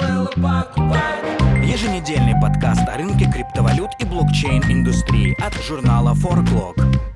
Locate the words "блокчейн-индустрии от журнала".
4.04-6.14